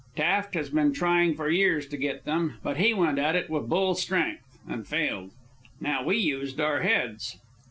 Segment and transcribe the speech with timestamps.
[0.15, 3.69] "Taft has been trying for years to get them, but he went at it with
[3.69, 5.29] bull strength and failed.
[5.79, 7.37] Now we used our heads...."